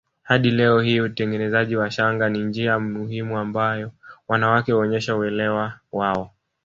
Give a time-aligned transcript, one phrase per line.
[0.23, 3.91] Hadi leo hii utengenezaji wa shanga ni njia muhimu ambayo
[4.27, 6.31] wanawake huonyesha uelewa wao